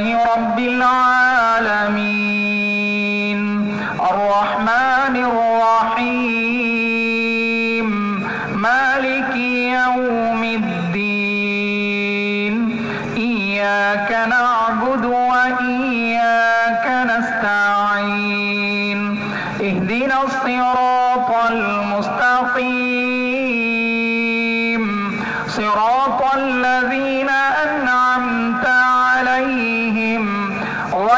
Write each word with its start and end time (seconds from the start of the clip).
رب 0.00 0.58
العالمين 0.58 1.19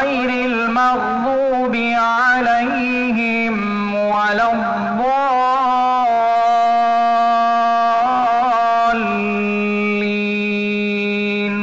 غير 0.03 0.29
المغضوب 0.45 1.75
عليهم 2.11 3.55
ولا 4.05 4.47
الضالين 10.59 11.53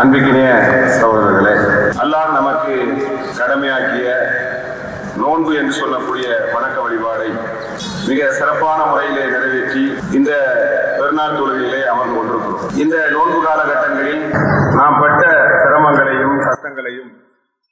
அன்பிக்கினிய 0.00 0.48
சகோதரர்களே 0.96 1.54
அல்லாஹ் 2.02 2.28
நமக்கு 2.36 2.74
கடமையாக்கிய 3.38 4.08
நோன்பு 5.22 5.52
என்று 5.60 5.74
சொல்லக்கூடிய 5.78 6.26
வணக்க 6.52 6.76
வழிபாடை 6.84 7.30
மிக 8.08 8.20
சிறப்பான 8.38 8.78
முறையிலே 8.90 9.24
நிறைவேற்றி 9.32 9.82
இந்த 10.18 10.30
பெருநாள் 10.98 11.36
தொழுகையிலே 11.38 11.80
அமர்ந்து 11.92 12.16
கொண்டிருக்கிறோம் 12.16 12.76
இந்த 12.82 12.96
நோன்பு 13.16 13.40
காலகட்டங்களில் 13.46 14.22
நாம் 14.83 15.01
பட்ட 15.01 15.25
சிரமங்களையும் 15.61 16.37
கஷ்டங்களையும் 16.45 17.11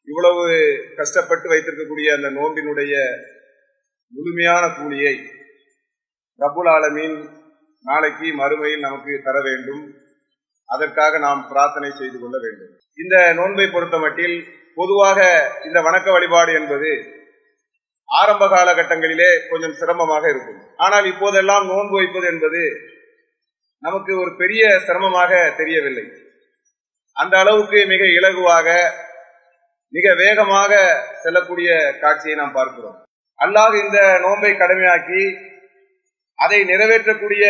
இவ்வளவு 0.08 0.44
கஷ்டப்பட்டு 1.00 1.48
வைத்திருக்கக்கூடிய 1.52 2.10
அந்த 2.18 2.28
நோன்பினுடைய 2.38 2.94
முழுமையான 4.14 4.64
கூலியை 4.76 5.14
ரபுல் 6.44 6.70
ஆலமீன் 6.76 7.18
நாளைக்கு 7.86 8.28
மறுமையில் 8.42 8.86
நமக்கு 8.86 9.12
தர 9.28 9.38
வேண்டும். 9.48 9.84
அதற்காக 10.70 11.20
நாம் 11.26 11.42
பிரார்த்தனை 11.52 11.92
செய்து 12.00 12.18
கொள்ள 12.20 12.36
வேண்டும். 12.46 12.72
இந்த 12.98 13.16
நோன்பை 13.40 13.68
பொறுத்தமட்டில் 13.76 14.38
பொதுவாக 14.80 15.20
இந்த 15.68 15.82
வணக்க 15.82 16.08
வழிபாடு 16.12 16.54
என்பது 16.62 16.92
ஆரம்ப 18.10 18.46
காலகட்டங்களிலே 18.56 19.32
கொஞ்சம் 19.52 19.78
சிரமமாக 19.82 20.26
இருக்கும். 20.30 20.62
ஆனால் 20.78 21.06
இப்போதெல்லாம் 21.14 21.68
நோன்பு 21.74 21.96
வைப்பது 22.00 22.28
என்பது 22.34 22.64
நமக்கு 23.80 24.14
ஒரு 24.24 24.34
பெரிய 24.44 24.64
சிரமமாக 24.88 25.54
தெரியவில்லை. 25.62 26.08
அந்த 27.18 27.34
அளவுக்கு 27.44 27.80
மிக 27.94 28.04
இலகுவாக 28.18 28.68
மிக 29.94 30.08
வேகமாக 30.24 30.72
செல்லக்கூடிய 31.24 31.70
காட்சியை 32.02 32.36
நாம் 32.40 32.58
பார்க்கிறோம். 32.58 32.98
அல்லாஹ் 33.40 33.76
இந்த 33.84 34.00
நோன்பை 34.26 34.52
கடமையாக்கி 34.62 35.24
அதை 36.40 36.60
நிறைவேற்றக்கூடிய 36.72 37.46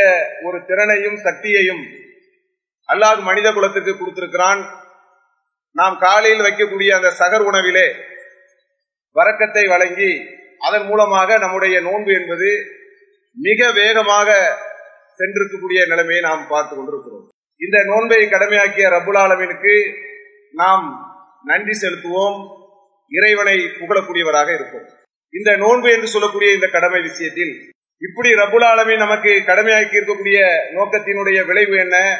ஒரு 0.48 0.58
திறனையும் 0.70 1.18
சக்தியையும் 1.26 1.84
அல்லாஹ் 2.90 3.22
மனித 3.30 3.48
குலத்துக்கு 3.58 3.94
கொடுத்திருக்கிறான். 3.96 4.62
நாம் 5.76 5.96
காலையில் 6.06 6.46
வைக்கக்கூடிய 6.46 6.90
அந்த 6.98 7.10
சகர் 7.22 7.46
உணவிலே 7.50 7.88
வரக்கத்தை 9.16 9.64
வழங்கி 9.74 10.12
அதன் 10.68 10.86
மூலமாக 10.90 11.38
நம்முடைய 11.44 11.76
நோன்பு 11.88 12.12
என்பது 12.20 12.50
மிக 13.38 13.70
வேகமாக 13.80 14.30
சென்றிருக்கக்கூடிய 15.20 15.82
நிலைமையை 15.92 16.22
நாம் 16.30 16.50
பார்த்து 16.54 16.74
கொண்டிருக்கிறோம். 16.76 17.28
இந்த 17.66 17.84
நோன்பை 17.84 18.26
கடமையாக்கிய 18.26 18.86
ரபுல் 18.90 19.20
ஆலமீனுக்கு 19.24 19.74
நாம் 20.52 20.86
நன்றி 21.44 21.74
செலுத்துவோம். 21.82 22.38
இறைவனை 23.10 23.58
புகழக்கூடியவராக 23.58 24.54
இருப்போம். 24.54 24.88
இந்த 25.30 25.56
நோன்பு 25.56 25.92
என்று 25.92 26.08
சொல்லக்கூடிய 26.08 26.54
இந்த 26.54 26.68
கடமை 26.68 27.02
விஷயத்தில் 27.02 27.72
இப்படி 28.00 28.30
ரபுல் 28.34 28.66
ஆலமீன் 28.66 28.98
நமக்கு 28.98 29.30
கடமையாக்கி 29.30 29.98
இருக்கக்கூடிய 30.00 30.40
நோக்கத்தினுடைய 30.74 31.46
விளைவு 31.46 31.76
என்ன? 31.78 32.20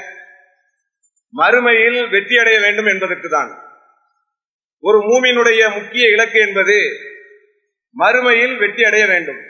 மறுமையில் 1.34 2.10
வெற்றி 2.10 2.38
அடைய 2.38 2.60
வேண்டும் 2.60 2.86
என்பதற்கு 2.86 3.30
தான். 3.30 3.52
ஒரு 4.80 5.00
மூமியினுடைய 5.00 5.82
முக்கிய 5.82 6.08
இலக்கு 6.08 6.40
என்பது 6.40 6.78
மறுமையில் 7.98 8.58
வெற்றி 8.58 8.84
அடைய 8.84 9.06
வேண்டும். 9.06 9.42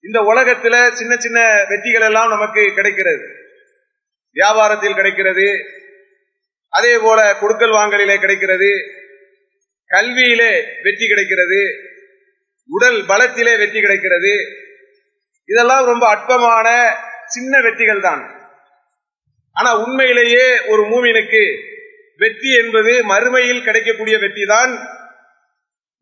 இந்த 0.00 0.20
உலகத்துல 0.20 0.90
சின்ன 0.90 1.16
சின்ன 1.16 1.64
வெற்றிகள் 1.68 2.02
எல்லாம் 2.02 2.28
நமக்கு 2.28 2.72
கிடைக்கிறது. 2.74 3.44
வியாபாரத்தில் 4.38 4.98
கிடைக்கிறது. 4.98 5.48
அதே 6.76 6.94
போல 7.04 7.18
கொடுக்கல் 7.40 7.76
வாங்கலிலே 7.78 8.16
கிடைக்கிறது. 8.22 8.70
கல்வியிலே 9.90 10.52
வெற்றி 10.84 11.06
கிடைக்கிறது. 11.08 11.60
உடல் 12.68 12.98
பலத்திலே 13.10 13.52
வெற்றி 13.62 13.80
கிடைக்கிறது. 13.80 14.34
இதெல்லாம் 15.48 15.84
ரொம்ப 15.84 16.04
அற்பமான 16.08 16.68
சின்ன 17.34 17.60
வெற்றிகள் 17.60 18.06
தான். 18.08 18.22
ஆனா 19.56 19.70
உண்மையிலேயே 19.84 20.46
ஒரு 20.72 20.82
மூமினுக்கு 20.92 21.42
வெற்றி 22.22 22.50
என்பது 22.62 22.92
மறுமையில் 23.12 23.66
கிடைக்கக்கூடிய 23.66 24.16
வெற்றி 24.24 24.44
தான் 24.46 24.72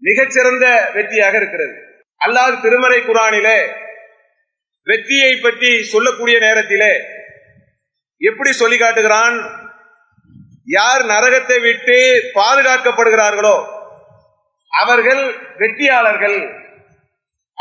மிகச்சிறந்த 0.02 0.66
வெற்றியாக 0.94 1.36
இருக்கிறது. 1.40 1.74
அல்லாது 2.20 2.56
திருமறை 2.62 2.98
குரானிலே 3.00 3.58
வெற்றியை 4.90 5.32
பற்றி 5.36 5.70
சொல்லக்கூடிய 5.92 6.36
நேரத்திலே 6.38 6.92
எப்படி 8.30 8.52
சொல்லி 8.52 8.78
காட்டுகிறான்? 8.78 9.36
யார் 10.64 11.02
நரகத்தை 11.04 11.56
விட்டு 11.60 11.96
பாதுகாக்கப்படுகிறார்களோ 12.34 13.56
அவர்கள் 14.72 15.22
வெற்றியாளர்கள் 15.58 16.38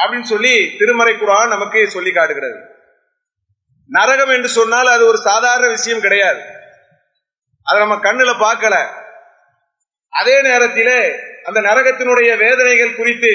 அப்படின்னு 0.02 0.30
சொல்லி 0.34 0.54
திருமறை 0.78 1.14
குரான் 1.16 1.54
நமக்கு 1.56 1.90
சொல்லி 1.96 2.12
காட்டுகிறது. 2.14 2.60
நரகம் 3.90 4.34
என்று 4.36 4.50
சொன்னால் 4.58 4.88
அது 4.88 5.04
ஒரு 5.06 5.18
சாதாரண 5.18 5.68
விஷயம் 5.68 6.04
கிடையாது. 6.06 6.42
அதை 7.64 7.78
நம்ம 7.80 7.96
கண்ணுல 7.96 8.32
பார்க்கல. 8.46 8.76
அதே 10.10 10.42
நேரத்திலே 10.42 11.00
அந்த 11.44 11.60
நரகத்தினுடைய 11.62 12.32
வேதனைகள் 12.38 12.96
குறித்து 12.96 13.32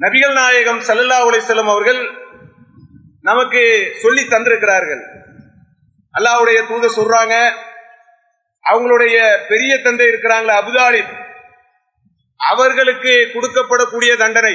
நபிகள் 0.00 0.32
நாயகம் 0.32 0.80
சல்லல்லா 0.80 1.38
செல்லும் 1.38 1.72
அவர்கள் 1.74 2.00
நமக்கு 3.22 3.62
சொல்லி 4.02 4.22
தந்திருக்கிறார்கள். 4.22 5.02
அல்லாவுடைய 6.18 6.58
தூத 6.70 6.86
சொல்றாங்க 6.96 7.34
அவங்களுடைய 8.64 9.16
பெரிய 9.48 9.72
தந்தை 9.78 10.06
இருக்கிறாங்களே 10.06 10.54
அபுதாலிப் 10.62 11.12
அவர்களுக்கு 12.36 13.12
கொடுக்கப்படக்கூடிய 13.34 14.16
தண்டனை. 14.16 14.54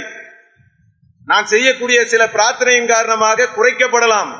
நான் 1.25 1.45
செய்யக்கூடிய 1.45 2.05
சில 2.05 2.23
பிரார்த்தனையின் 2.25 2.88
காரணமாக 2.88 3.47
குறைக்கப்படலாம். 3.55 4.31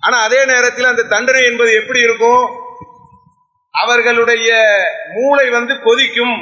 ஆனா 0.00 0.18
அதே 0.22 0.44
நேரத்தில் 0.44 0.84
அந்த 0.84 1.02
தண்டனை 1.02 1.44
என்பது 1.44 1.72
எப்படி 1.74 2.00
இருக்கும்? 2.00 2.44
அவர்களுடைய 3.70 4.50
மூளை 5.14 5.50
வந்து 5.50 5.74
கொதிக்கும் 5.80 6.36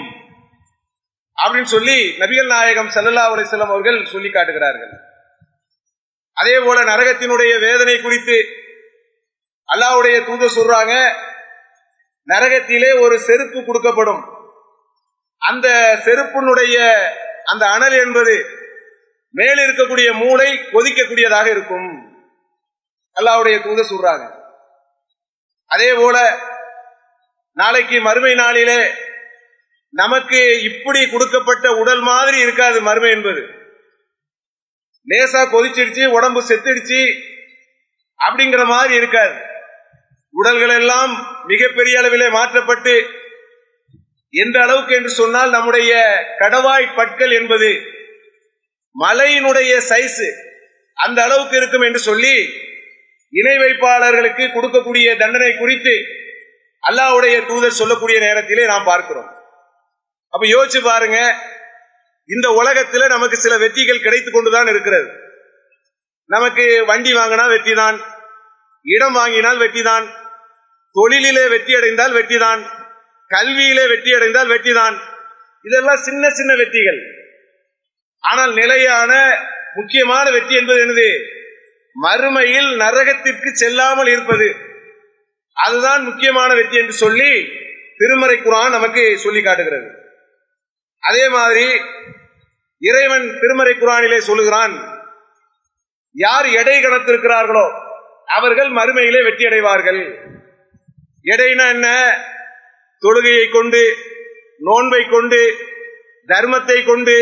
அப்படின்னு 1.43 1.71
சொல்லி 1.75 1.99
நபிகள் 2.19 2.47
நாயகம் 2.47 2.89
சல்லல்லா 2.89 3.25
அலிஸ்லாம் 3.33 3.75
அவர்கள் 3.75 3.99
சொல்லி 4.05 4.31
காட்டுகிறார்கள். 4.31 4.93
அதே 6.33 6.57
போல 6.59 6.81
நரகத்தினுடைய 6.83 7.53
வேதனை 7.61 8.01
குறித்து 8.01 8.39
அல்லாவுடைய 9.75 10.17
தூத 10.29 10.49
சொல்றாங்க 10.57 11.13
நரகத்திலே 12.29 13.01
ஒரு 13.01 13.21
செருப்பு 13.21 13.61
கொடுக்கப்படும். 13.61 14.23
அந்த 15.39 15.99
செருப்பினுடைய 16.05 16.77
அந்த 17.45 17.67
அனல் 17.67 17.93
என்பது 17.93 18.35
மேல் 19.31 19.59
இருக்கக்கூடிய 19.59 20.13
மூளை 20.13 20.59
கொதிக்கக்கூடியதாக 20.73 21.47
இருக்கும். 21.47 21.89
அல்லாவுடைய 23.15 23.57
தூத 23.67 23.85
சொல்றாங்க. 23.91 24.25
அதே 25.67 25.93
போல 25.93 26.39
நாளைக்கு 27.53 28.01
மறுமை 28.01 28.35
நாளிலே 28.35 28.95
நமக்கு 29.93 30.63
இப்படி 30.63 31.11
கொடுக்கப்பட்ட 31.11 31.71
உடல் 31.71 32.01
மாதிரி 32.01 32.39
இருக்காது 32.39 32.81
மறுமை 32.81 33.11
என்பது. 33.11 33.41
லேசா 35.09 35.43
கொதிச்சிடுச்சு 35.53 36.07
உடம்பு 36.07 36.43
செத்துடுச்சு 36.43 37.01
அப்படிங்கிற 38.29 38.65
மாதிரி 38.65 38.95
இருக்காது. 38.95 39.50
உடல்கள் 40.35 40.75
எல்லாம் 40.81 41.13
மிகப்பெரிய 41.51 41.95
அளவிலே 42.01 42.29
மாற்றப்பட்டு 42.37 42.95
எந்த 44.35 44.57
அளவுக்கு 44.65 44.93
என்று 44.95 45.11
சொன்னால் 45.21 45.55
நம்முடைய 45.57 45.93
கடவாய் 46.41 46.95
பற்கள் 46.99 47.33
என்பது 47.41 47.71
மலையினுடைய 48.97 49.73
சைஸ் 49.91 50.25
அந்த 50.99 51.19
அளவுக்கு 51.27 51.57
இருக்கும் 51.57 51.85
என்று 51.89 52.01
சொல்லி 52.09 52.35
இணை 53.33 53.57
வைப்பாளர்களுக்கு 53.63 54.45
கொடுக்கக்கூடிய 54.55 55.09
தண்டனை 55.23 55.51
குறித்து 55.57 55.95
அல்லாவுடைய 56.83 57.37
தூதர் 57.49 57.79
சொல்லக்கூடிய 57.81 58.19
நேரத்திலே 58.25 58.65
நாம் 58.67 58.89
பார்க்கிறோம். 58.91 59.29
அப்ப 60.33 60.45
யோசிச்சு 60.55 60.81
பாருங்க 60.85 61.19
இந்த 62.29 62.49
உலகத்துல 62.61 63.07
நமக்கு 63.15 63.37
சில 63.37 63.55
வெற்றிகள் 63.63 64.05
கிடைத்து 64.07 64.31
கொண்டுதான் 64.31 64.71
இருக்கிறது. 64.73 65.09
நமக்கு 66.31 66.65
வண்டி 66.91 67.13
வாங்கினா 67.19 67.45
வெற்றி 67.53 67.73
தான் 67.75 67.99
இடம் 68.83 69.13
வாங்கினால் 69.13 69.59
வெற்றிதான். 69.59 70.07
தொழிலிலே 70.97 71.49
வெற்றி 71.49 71.75
அடைந்தால் 71.75 72.13
வெற்றிதான். 72.13 72.63
கல்வியிலே 73.29 73.89
வெற்றி 73.89 74.15
அடைந்தால் 74.15 74.49
வெற்றிதான். 74.49 74.97
இதெல்லாம் 75.63 75.97
சின்ன 75.97 76.31
சின்ன 76.31 76.55
வெற்றிகள். 76.55 77.01
ஆனால் 78.21 78.53
நிலையான 78.55 79.39
முக்கியமான 79.75 80.31
வெற்றி 80.31 80.55
என்பது 80.55 80.85
என்னது? 80.85 81.19
மறுமையில் 82.03 82.77
நரகத்திற்கு 82.77 83.51
செல்லாமல் 83.53 84.07
இருப்பது. 84.07 84.57
அதுதான் 85.53 86.03
முக்கியமான 86.03 86.55
வெற்றி 86.55 86.77
என்று 86.79 86.93
சொல்லி 86.93 87.31
திருமறை 87.97 88.37
குரான் 88.37 88.71
நமக்கு 88.71 89.19
சொல்லி 89.19 89.43
காட்டுகிறது. 89.43 89.89
அதே 91.01 91.29
மாதிரி 91.29 91.81
இறைவன் 92.79 93.39
திருமறை 93.41 93.75
குரானிலே 93.75 94.19
சொல்லுகிறான் 94.19 94.75
யார் 96.13 96.47
எடை 96.47 96.85
கணத்திருக்கிறார்களோ 96.85 97.80
அவர்கள் 98.37 98.71
மறுமையிலே 98.79 99.21
வெற்றி 99.27 99.45
அடைவார்கள் 99.47 100.01
எடைனா 101.33 101.65
என்ன? 101.75 101.87
தொழுகையை 103.03 103.47
கொண்டு 103.51 103.83
நோன்பை 104.61 105.03
கொண்டு 105.05 105.41
தர்மத்தை 106.29 106.79
கொண்டு 106.85 107.17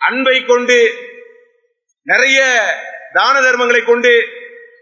அன்பை 0.00 0.36
கொண்டு 0.42 0.78
நிறைய 2.06 2.38
தான 3.12 3.34
தர்மங்களை 3.40 3.82
கொண்டு 3.84 4.12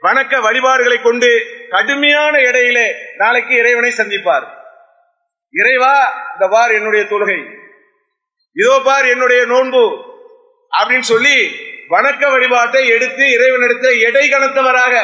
வணக்க 0.04 0.34
வழிபாடுகளை 0.46 0.98
கொண்டு 1.00 1.30
கடுமையான 1.70 2.34
எடையிலே 2.48 2.86
நாளைக்கு 3.16 3.54
இறைவனை 3.54 3.90
சந்திப்பார். 3.96 4.46
இறைவா 5.54 5.94
இந்த 6.34 6.46
பார் 6.48 6.72
என்னுடைய 6.78 7.02
தொழுகை. 7.04 7.40
இதோ 8.56 8.74
பார் 8.86 9.06
என்னுடைய 9.06 9.40
நோன்பு 9.44 9.82
அப்படின்னு 10.72 11.08
சொல்லி 11.12 11.36
வணக்க 11.90 12.22
வழிபாட்டை 12.30 12.82
எடுத்து 12.96 13.24
இறைவனிடத்தை 13.36 13.92
எடை 14.08 14.24
கணத்தவராக 14.28 14.94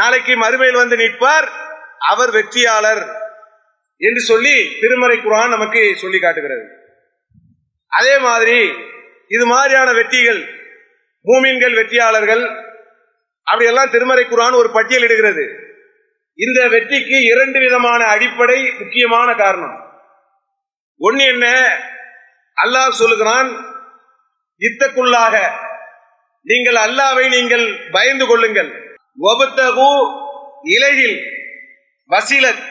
நாளைக்கு 0.00 0.32
மறுமையில் 0.42 0.80
வந்து 0.82 0.96
நிற்பார் 1.02 1.48
அவர் 2.12 2.30
வெற்றியாளர் 2.36 3.02
என்று 4.00 4.20
சொல்லி 4.30 4.54
திருமறை 4.80 5.16
குரான் 5.18 5.54
நமக்கு 5.54 5.80
சொல்லி 6.02 6.18
காட்டுகிறது. 6.20 6.64
அதே 7.92 8.14
மாதிரி 8.26 8.58
இது 9.34 9.44
மாதிரியான 9.46 9.88
வெற்றிகள் 9.98 10.40
மூமின்கள் 11.24 11.74
வெற்றியாளர்கள் 11.78 12.44
அப்படியெல்லாம் 13.46 13.92
திருமறை 13.94 14.24
குரான் 14.26 14.60
ஒரு 14.60 14.68
பட்டியலிடுகிறது 14.76 15.44
இந்த 16.38 16.60
வெற்றிக்கு 16.74 17.16
இரண்டு 17.32 17.58
விதமான 17.64 18.00
அடிப்படை 18.14 18.58
முக்கியமான 18.78 19.28
காரணம். 19.34 19.76
ஒன்னு 21.00 21.24
என்ன? 21.32 21.46
அல்லாஹ் 22.56 22.98
சொல்லுகிறான் 23.00 23.50
இத்தக்குள்ளாக 24.60 25.36
நீங்கள் 26.46 26.78
அல்லாவை 26.86 27.24
நீங்கள் 27.36 27.66
பயந்து 27.94 28.24
கொள்ளுங்கள். 28.26 28.70
இலையில் 30.62 31.20
வசீலத் 32.08 32.62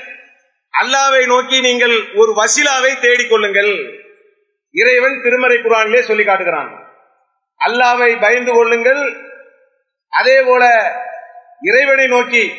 அல்லாவை 0.81 1.25
நோக்கி 1.25 1.61
நீங்கள் 1.61 2.13
ஒரு 2.13 2.33
வசீலாவை 2.33 2.99
தேடிக் 2.99 3.29
கொள்ளுங்கள். 3.29 3.99
இறைவன் 4.71 5.21
திருமறை 5.23 5.57
குரானிலே 5.57 6.01
சொல்லி 6.01 6.23
காட்டுகிறான். 6.23 6.93
அல்லாவை 7.67 8.21
பயந்து 8.21 8.53
கொள்ளுங்கள். 8.53 9.15
அதே 10.09 10.41
போல 10.41 10.91
இறைவனை 11.61 12.07
நோக்கி 12.07 12.53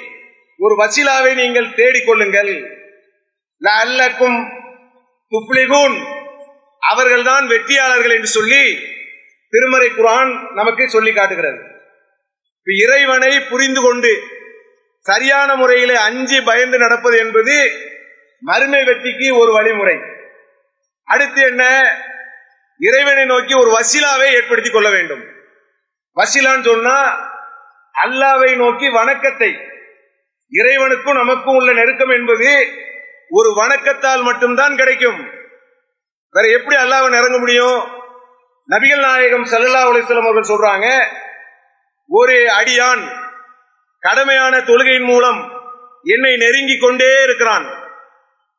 ஒரு 0.59 0.75
வசீலாவை 0.77 1.35
நீங்கள் 1.35 1.75
தேடிக் 1.75 2.07
கொள்ளுங்கள். 2.07 2.79
அல்லக்கும் 3.63 4.49
துப்ளிகூன் 5.31 6.05
அவர்கள்தான் 6.79 7.47
வெற்றியாளர்கள் 7.47 8.11
என்று 8.11 8.27
சொல்லி 8.27 8.79
திருமறை 9.49 9.89
குரான் 9.89 10.53
நமக்கு 10.55 10.91
சொல்லி 10.91 11.13
காட்டுகிறது. 11.13 11.70
இறைவனை 12.65 13.41
புரிந்து 13.41 13.83
கொண்டு 13.83 14.23
சரியான 14.99 15.55
முறையிலே 15.55 15.95
அஞ்சு 15.95 16.43
பயந்து 16.43 16.79
நடப்பது 16.79 17.19
என்பது 17.19 17.71
மறுமை 18.41 18.85
வெற்றிக்கு 18.85 19.39
ஒரு 19.39 19.53
வழிமுறை. 19.53 20.01
அடுத்து 21.05 21.43
என்ன? 21.43 21.93
இறைவனை 22.79 23.25
நோக்கி 23.25 23.55
ஒரு 23.55 23.71
வசிலாவை 23.71 24.33
ஏற்படுத்திக் 24.33 24.73
கொள்ள 24.73 24.91
வேண்டும். 24.91 25.25
வசிலான்னு 26.15 26.65
சொன்னா 26.65 27.29
அல்லாவை 28.05 28.57
நோக்கி 28.57 28.89
வணக்கத்தை 28.89 29.61
இறைவனுக்கும் 30.51 31.17
நமக்கும் 31.17 31.55
உள்ள 31.55 31.73
நெருக்கம் 31.73 32.09
என்பது 32.09 32.73
ஒரு 33.31 33.55
வணக்கத்தால் 33.55 34.23
மட்டும்தான் 34.23 34.77
கிடைக்கும். 34.77 35.31
வேற 36.31 36.49
எப்படி 36.49 36.77
அல்லாவை 36.77 37.09
நெருங்க 37.09 37.39
முடியும்? 37.39 37.85
நபிகள் 38.69 39.01
நாயகம் 39.01 39.45
சல்லல்லா 39.45 39.83
அலிஸ்லாம் 39.89 40.23
அவர்கள் 40.23 40.57
சொல்றாங்க 40.57 41.05
ஒரு 42.19 42.37
அடியான் 42.59 43.03
கடமையான 44.03 44.55
தொழுகையின் 44.69 45.09
மூலம் 45.11 45.41
என்னை 46.05 46.37
நெருங்கி 46.37 46.77
கொண்டே 46.79 47.11
இருக்கிறான். 47.23 47.67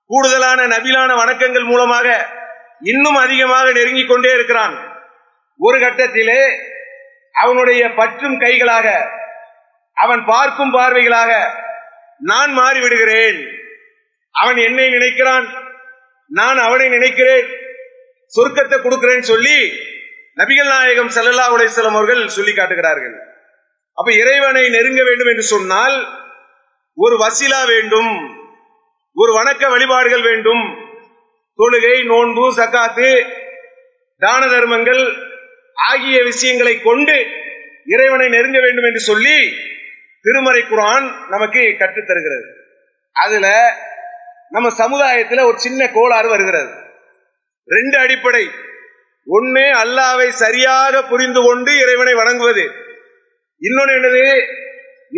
கூடுதலான 0.09 0.59
நபிலான 0.67 1.09
வணக்கங்கள் 1.21 1.65
மூலமாக 1.71 2.07
இன்னும் 2.91 3.15
அதிகமாக 3.15 3.71
நெருங்கிக் 3.71 4.11
கொண்டே 4.11 4.31
இருக்கிறான். 4.33 4.75
ஒரு 5.59 5.77
கட்டத்திலே 5.79 6.41
அவனுடைய 7.31 7.81
பற்றும் 7.93 8.37
கைகளாக 8.39 8.87
அவன் 9.93 10.25
பார்க்கும் 10.25 10.73
பார்வைகளாக 10.73 11.31
நான் 12.19 12.51
மாறிவிடுகிறேன். 12.59 13.39
அவன் 14.35 14.57
என்னை 14.57 14.87
நினைக்கிறான் 14.89 15.47
நான் 16.39 16.57
அவனை 16.57 16.87
நினைக்கிறேன் 16.89 17.49
சொர்க்கத்தை 18.37 18.77
கொடுக்கிறேன் 18.81 19.29
சொல்லி 19.31 19.57
நபிகள் 20.37 20.71
நாயகம் 20.73 21.13
செல்லல்லா 21.17 21.45
உலேசலம் 21.55 21.97
அவர்கள் 21.99 22.35
சொல்லி 22.37 22.53
காட்டுகிறார்கள். 22.53 23.17
அப்ப 23.93 24.13
இறைவனை 24.13 24.69
நெருங்க 24.69 25.03
வேண்டும் 25.03 25.27
என்று 25.27 25.41
சொன்னால் 25.41 26.07
ஒரு 26.95 27.17
வசிலா 27.17 27.65
வேண்டும் 27.65 28.39
ஒரு 29.13 29.41
வணக்க 29.41 29.69
வழிபாடுகள் 29.69 30.21
வேண்டும் 30.21 30.89
தொழுகை 31.57 32.05
நோன்பு 32.05 32.55
சக்காத்து 32.55 33.25
தான 34.17 34.47
தர்மங்கள் 34.47 35.15
ஆகிய 35.73 36.23
விஷயங்களை 36.23 36.81
கொண்டு 36.81 37.25
இறைவனை 37.85 38.27
நெருங்க 38.27 38.59
வேண்டும் 38.59 38.83
என்று 38.83 38.99
சொல்லி 38.99 39.55
திருமறை 40.21 40.61
குரான் 40.61 41.29
நமக்கு 41.29 41.75
கற்றுத் 41.79 42.07
தருகிறது. 42.07 42.53
அதுல 43.11 43.75
நம்ம 44.49 44.69
சமுதாயத்தில் 44.69 45.39
ஒரு 45.39 45.59
சின்ன 45.59 45.89
கோளாறு 45.89 46.29
வருகிறது. 46.29 46.73
ரெண்டு 47.65 47.97
அடிப்படை. 47.97 48.51
ஒன்னு 49.25 49.59
அல்லாவை 49.59 50.27
சரியாக 50.29 51.03
புரிந்து 51.03 51.41
கொண்டு 51.43 51.77
இறைவனை 51.77 52.13
வணங்குவது. 52.13 52.71
இன்னொன்னு 53.65 53.95
என்னது? 53.97 54.23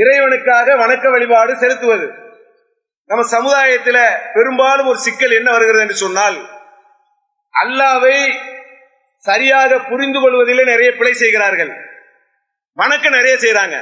இறைவனுக்காக 0.01 0.75
வணக்க 0.81 1.05
வழிபாடு 1.13 1.53
செலுத்துவது. 1.63 2.07
நம்ம 3.09 3.23
சமுதாயத்தில் 3.35 4.01
பெரும்பாலும் 4.35 4.89
ஒரு 4.91 4.99
சிக்கல் 5.05 5.37
என்ன 5.39 5.49
வருகிறது 5.55 5.83
என்று 5.85 5.97
சொன்னால் 6.03 6.37
அல்லாவை 7.53 8.17
சரியாக 9.27 9.71
புரிந்து 9.89 10.19
கொள்வதில் 10.21 10.69
நிறைய 10.71 10.89
பிழை 10.99 11.13
செய்கிறார்கள். 11.13 11.71
வணக்கம் 12.81 13.17
நிறைய 13.17 13.35
செய்யறாங்க 13.43 13.77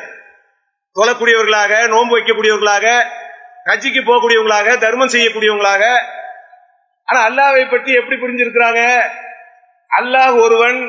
தொழக்கூடியவர்களாக 0.95 1.73
நோன்பு 1.93 2.15
வைக்கக்கூடியவர்களாக 2.15 2.87
கட்சிக்கு 3.67 4.01
போகக்கூடியவங்களாக 4.01 4.77
தர்மம் 4.85 5.13
செய்யக்கூடியவங்களாக. 5.15 5.83
ஆனா 7.07 7.19
அல்லாவை 7.29 7.63
பற்றி 7.69 7.91
எப்படி 7.99 8.17
புரிஞ்சிருக்கிறாங்க? 8.23 8.81
அல்லாஹ் 9.91 10.35
ஒருவன் 10.45 10.79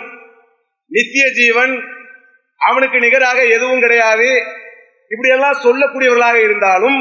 நித்திய 0.91 1.25
ஜீவன் 1.39 1.75
அவனுக்கு 2.69 2.99
நிகராக 3.01 3.39
எதுவும் 3.57 3.83
கிடையாது. 3.85 4.29
இப்படியெல்லாம் 5.11 5.63
சொல்லக்கூடியவர்களாக 5.65 6.39
இருந்தாலும் 6.47 6.99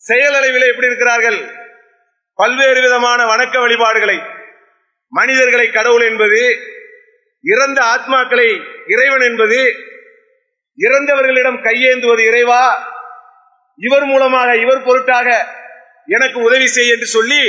செயலளவில் 0.00 0.70
எப்படி 0.70 0.90
இருக்கிறார்கள்? 0.90 1.38
பல்வேறு 2.38 2.80
விதமான 2.80 3.20
வணக்க 3.26 3.56
வழிபாடுகளை. 3.60 4.18
மனிதர்களை 5.12 5.66
கடவுள் 5.70 6.04
என்பது 6.10 6.40
இறந்த 7.44 7.78
ஆத்மாக்களை 7.94 8.48
இறைவன் 8.86 9.24
என்பது 9.30 9.60
இறந்தவர்களிடம் 10.78 11.60
கையேந்துவது 11.66 12.22
இறைவா? 12.30 12.64
இவர் 13.78 14.04
மூலமாக 14.04 14.50
இவர் 14.56 14.86
பொருட்டாக 14.86 15.28
எனக்கு 16.08 16.38
உதவி 16.40 16.66
செய் 16.66 16.92
என்று 16.94 17.06
சொல்லி 17.06 17.42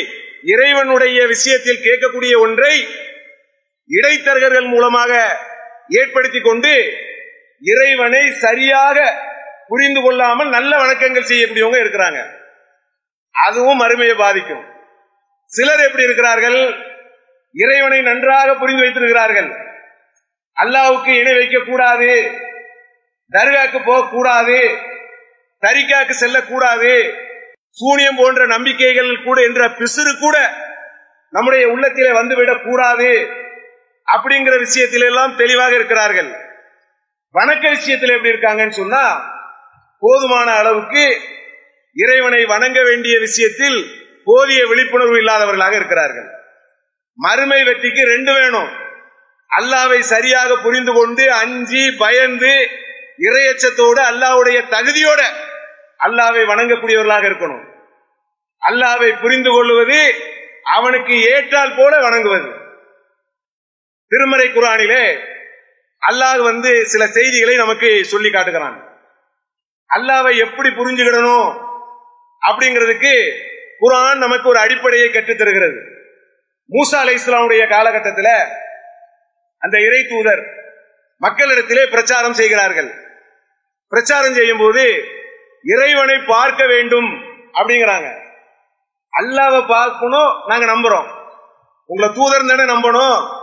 இறைவனுடைய 0.43 1.19
விஷயத்தில் 1.27 1.83
கேட்கக்கூடிய 1.83 2.33
ஒன்றை 2.39 2.75
இடைத்தரகர்கள் 3.89 4.67
மூலமாக 4.67 5.11
ஏற்படுத்தி 5.87 6.41
கொண்டு 6.41 6.93
இறைவனை 7.59 8.31
சரியாக 8.31 9.23
புரிந்து 9.67 10.01
கொள்ளாமல் 10.01 10.49
நல்ல 10.49 10.77
வணக்கங்கள் 10.77 11.27
செய்யக்கூடியவங்க 11.27 11.77
இருக்கிறாங்க. 11.77 12.25
அதுவும் 13.31 13.81
மறுமையை 13.81 14.17
பாதிக்கும். 14.17 14.63
சிலர் 15.45 15.79
எப்படி 15.79 16.03
இருக்கிறார்கள்? 16.03 16.75
இறைவனை 17.53 18.01
நன்றாக 18.01 18.55
புரிந்து 18.55 18.81
வைத்திருக்கிறார்கள். 18.81 19.49
அல்லாவுக்கு 20.61 21.19
இணை 21.19 21.33
வைக்க 21.33 21.59
கூடாது 21.59 22.31
தர்காக்கு 23.31 23.85
போக 23.85 24.09
கூடாது 24.09 24.77
தரிக்காக்கு 25.61 26.09
செல்லக்கூடாது. 26.09 27.23
சூனியம் 27.69 28.15
போன்ற 28.15 28.45
நம்பிக்கைகள் 28.45 29.23
கூட 29.23 29.41
என்ற 29.41 29.67
பிசுறு 29.67 30.19
கூட 30.19 30.53
நம்முடைய 31.29 31.67
உள்ளத்திலே 31.67 32.09
வந்துவிடக் 32.09 32.63
கூடாது 32.63 33.29
அப்படிங்கிற 34.13 34.55
விஷயத்தில 34.65 35.07
எல்லாம் 35.11 35.35
தெளிவாக 35.35 35.73
இருக்கிறார்கள். 35.75 36.31
வணக்க 37.35 37.63
விஷயத்தில் 37.69 38.15
எப்படி 38.15 38.33
இருக்காங்கன்னு 38.33 38.79
சொன்னா 38.81 39.03
போதுமான 40.03 40.47
அளவுக்கு 40.51 41.03
இறைவனை 41.95 42.45
வணங்க 42.45 42.79
வேண்டிய 42.83 43.19
விஷயத்தில் 43.19 43.77
போதிய 44.25 44.61
விழிப்புணர்வு 44.67 45.17
இல்லாதவர்களாக 45.17 45.75
இருக்கிறார்கள். 45.75 46.27
மறுமை 47.17 47.63
வெற்றிக்கு 47.63 48.03
ரெண்டு 48.05 48.33
வேணும். 48.33 48.71
அல்லாவை 49.49 49.99
சரியாக 49.99 50.55
புரிந்து 50.55 50.93
கொண்டு 50.93 51.31
அஞ்சி 51.31 51.83
பயந்து 51.91 52.53
இறையச்சத்தோடு 53.27 54.01
அல்லாவுடைய 54.11 54.57
தகுதியோட 54.73 55.21
அல்லாவை 56.05 56.43
வணங்கக்கூடியவர்களாக 56.51 57.25
இருக்கணும். 57.31 57.63
அல்லாவை 58.61 59.09
புரிந்து 59.21 59.51
கொள்வது 59.51 59.99
அவனுக்கு 60.63 61.15
ஏற்றால் 61.31 61.75
போல 61.75 62.01
வணங்குவது. 62.01 62.49
திருமறை 64.07 64.49
குரானிலே 64.49 65.19
அல்லாஹ் 66.09 66.43
வந்து 66.43 66.85
சில 66.85 67.07
செய்திகளை 67.07 67.55
நமக்கு 67.55 68.05
சொல்லி 68.05 68.31
காட்டுகிறான். 68.31 68.99
அல்லாவை 69.95 70.37
எப்படி 70.37 70.69
புரிஞ்சுக்கிடணும் 70.69 71.67
அப்படிங்கிறதுக்கு 72.51 73.31
குரான் 73.81 74.17
நமக்கு 74.17 74.49
ஒரு 74.49 74.59
அடிப்படையை 74.59 75.11
கற்றுத் 75.11 75.37
தருகிறது. 75.37 75.79
மூசா 76.73 76.95
அலை 76.95 77.15
இஸ்லாமுடைய 77.15 77.69
காலகட்டத்தில் 77.69 78.47
அந்த 79.57 79.79
இறை 79.79 80.05
தூதர் 80.07 80.43
மக்களிடத்திலே 81.21 81.89
பிரச்சாரம் 81.89 82.33
செய்கிறார்கள். 82.33 82.93
பிரச்சாரம் 83.87 84.33
செய்யும் 84.33 84.57
போது 84.57 85.03
இறைவனை 85.63 86.17
பார்க்க 86.17 86.65
வேண்டும் 86.65 87.23
அப்படிங்கிறாங்க. 87.53 88.21
அல்லாவை 89.21 89.67
பார்க்கணும் 89.67 90.43
நாங்க 90.47 90.65
நம்புறோம். 90.65 91.09
உங்களை 91.85 92.13
தூதர் 92.13 92.47
தானே 92.47 92.63
நம்பணும். 92.63 93.34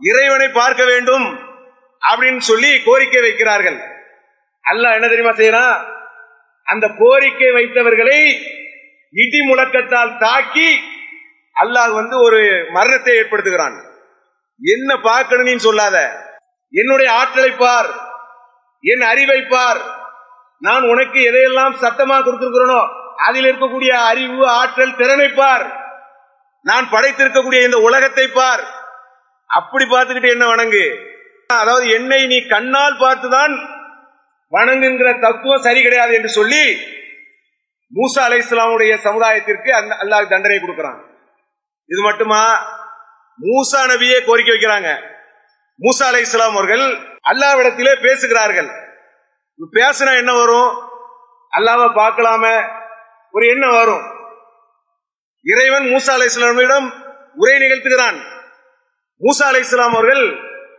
இறைவனை 0.00 0.48
பார்க்க 0.48 0.84
வேண்டும் 0.84 1.26
அப்படின்னு 2.02 2.38
சொல்லி 2.38 2.82
கோரிக்கை 2.82 3.20
வைக்கிறார்கள். 3.22 3.78
அல்லாஹ் 4.64 4.96
என்ன 4.96 5.08
தெரியுமா 5.08 5.34
செய்யறான் 5.36 5.84
அந்த 6.64 6.86
கோரிக்கை 6.98 7.50
வைத்தவர்களை 7.50 8.18
இடி 9.10 9.40
முழக்கத்தால் 9.48 10.18
தாக்கி 10.18 10.68
அல்லாஹ் 11.56 11.92
வந்து 11.92 12.16
ஒரு 12.22 12.66
மரணத்தை 12.70 13.16
ஏற்படுத்துகிறான். 13.16 13.76
என்ன 14.60 14.96
பார்க்கணும் 14.96 15.44
நீ 15.44 15.56
சொல்லாத. 15.56 15.96
என்னுடைய 16.70 17.12
ஆற்றலை 17.12 17.50
பார். 17.50 17.90
என் 18.80 19.00
அறிவை 19.00 19.42
பார். 19.42 19.80
நான் 20.58 20.82
உனக்கு 20.82 21.18
எதையெல்லாம் 21.30 21.74
சத்தமாக 21.74 22.30
கொடுத்திருக்கிறனோ 22.30 22.80
அதில் 23.16 23.44
இருக்கக்கூடிய 23.44 23.90
அறிவு 23.90 24.48
ஆற்றல் 24.48 24.96
திறனை 24.96 25.28
பார். 25.28 25.64
நான் 26.60 26.90
படைத்திருக்கக்கூடிய 26.90 27.64
இந்த 27.64 27.78
உலகத்தை 27.78 28.28
பார். 28.28 28.82
அப்படி 29.58 29.84
பார்த்துக்கிட்டு 29.84 30.30
என்ன 30.30 30.46
வணங்கு? 30.46 30.84
அதாவது 31.46 31.88
என்னை 31.88 32.26
நீ 32.26 32.46
கண்ணால் 32.46 32.98
பார்த்துதான் 32.98 33.54
வணங்குங்கிற 34.52 35.20
தத்துவம் 35.20 35.64
சரி 35.66 35.82
கிடையாது 35.82 36.14
என்று 36.14 36.28
சொல்லி 36.28 36.92
மூசா 37.92 38.20
அலை 38.20 38.38
இஸ்லாமுடைய 38.38 38.92
சமுதாயத்திற்கு 39.06 39.70
அந்த 39.70 39.96
அல்லாஹ் 40.00 40.28
தண்டனை 40.28 40.60
கொடுக்கிறான். 40.60 41.00
இது 41.86 42.00
மட்டுமா? 42.02 42.42
மூசா 43.40 43.80
நபியே 43.90 44.24
கோரிக்கை 44.24 44.54
வைக்கிறாங்க. 44.54 44.90
மூசா 45.82 46.04
அலை 46.06 46.20
இஸ்லாம் 46.20 46.52
அவர்கள் 46.52 46.84
அல்லாவிடத்திலே 47.30 48.02
பேசுகிறார்கள். 48.02 48.70
பேசினா 49.72 50.16
என்ன 50.16 50.32
வரும்? 50.34 50.70
அல்லாவை 51.56 51.88
பார்க்கலாம? 52.00 52.44
ஒரு 53.30 53.46
எண்ணம் 53.48 53.70
வரும். 53.70 54.04
இறைவன் 55.44 55.84
மூசா 55.84 56.10
அலை 56.10 56.26
இஸ்லாமிடம் 56.26 56.88
உரை 57.34 57.58
நிகழ்த்துகிறான். 57.58 58.18
மூசா 59.22 59.42
அலை 59.42 59.60
இஸ்லாம் 59.60 59.92
அவர்கள் 59.92 60.24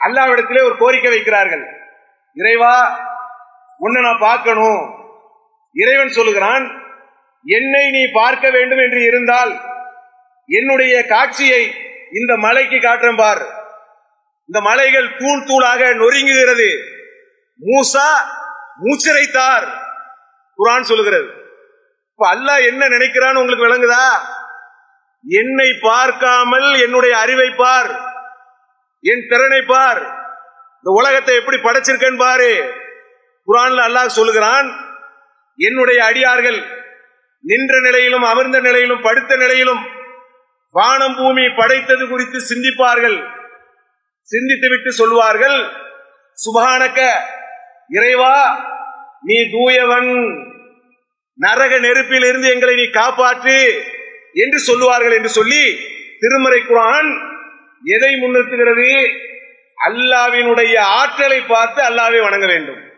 அல்லாவிடத்திலே 0.06 0.63
ஒரு 0.63 0.77
கோரிக்கை 0.77 1.12
வைக்கிறார்கள். 1.12 1.63
இறைவா 2.34 2.75
உன்னை 3.77 4.01
நான் 4.01 4.18
பார்க்கணும். 4.20 4.82
இறைவன் 5.74 6.10
சொல்லுகிறான் 6.10 6.65
என்னை 7.46 7.92
நீ 7.92 8.12
பார்க்க 8.13 8.50
வேண்டும் 8.50 8.77
என்று 8.77 9.06
இருந்தால் 9.06 9.60
என்னுடைய 10.48 11.06
காட்சியை 11.06 11.75
இந்த 12.12 12.38
மலைக்கு 12.38 12.75
காட்டுறேன் 12.75 13.18
பார். 13.18 13.44
இந்த 14.48 14.62
மலைகள் 14.62 15.15
தூள் 15.18 15.44
தூளாக 15.44 15.82
நொறுங்குகிறது. 16.01 16.70
மூசா 17.60 18.08
மூச்சிரைத்தார். 18.84 19.68
குரான் 20.60 20.89
சொல்லுகிறது. 20.89 21.27
இப்ப 22.12 22.36
அல்லாஹ் 22.36 22.65
என்ன 22.65 22.88
நினைக்கிறான்னு 22.88 23.42
உங்களுக்கு 23.42 23.68
விளங்குதா? 23.68 24.06
என்னை 25.25 25.70
பார்க்காமல் 25.82 26.82
என்னுடைய 26.82 27.18
அறிவை 27.18 27.50
பார். 27.50 28.13
என் 29.12 29.27
திறனை 29.31 29.62
பார். 29.74 30.01
இந்த 30.77 30.89
உலகத்தை 31.00 31.33
எப்படி 31.39 31.57
படைச்சிருக்கேன் 31.57 32.21
பாரு. 32.24 32.51
குரான்ல 33.47 33.81
அல்லாஹ் 33.88 34.17
சொல்லுகிறான் 34.17 34.67
என்னுடைய 35.59 36.00
அடியார்கள் 36.09 36.59
நின்ற 37.50 37.74
நிலையிலும் 37.88 38.25
அமர்ந்த 38.31 38.57
நிலையிலும் 38.67 39.05
படுத்த 39.07 39.33
நிலையிலும் 39.43 39.83
வானம் 40.75 41.17
பூமி 41.19 41.45
படைத்தது 41.59 42.03
குறித்து 42.07 42.39
சிந்திப்பார்கள். 42.51 43.17
சிந்தித்து 44.29 44.67
விட்டு 44.69 44.91
சொல்வார்கள் 45.01 45.57
சுபானக்க 46.38 47.01
இறைவா 47.97 48.35
நீ 49.27 49.38
தூயவன். 49.55 50.12
நரக 51.39 51.74
நெருப்பில் 51.85 52.25
இருந்து 52.29 52.47
எங்களை 52.55 52.74
நீ 52.81 52.88
காப்பாற்று 53.00 53.57
என்று 54.43 54.59
சொல்லுவார்கள் 54.69 55.15
என்று 55.17 55.31
சொல்லி 55.38 55.63
திருமறை 56.21 56.59
குரான் 56.62 57.09
எதை 57.86 58.15
முன்னிறுத்துகிறது? 58.15 59.20
அல்லாவினுடைய 59.89 60.77
ஆற்றலை 60.77 61.42
பார்த்து 61.42 61.84
அல்லாவை 61.84 62.22
வணங்க 62.22 62.46
வேண்டும். 62.46 62.92